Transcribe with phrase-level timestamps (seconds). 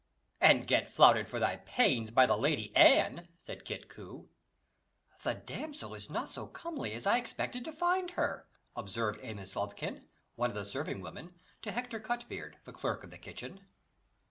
[0.39, 4.29] "And get flouted for thy pains by the Lady Anne," said Kit Coo.
[5.21, 10.07] "The damsel is not so comely as I expected to find her," observed Amice Lovekyn,
[10.33, 13.63] one of the serving women, to Hector Cutbeard, the clerk of the kitchen.